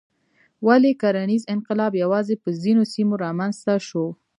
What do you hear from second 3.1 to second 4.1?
رامنځته شو؟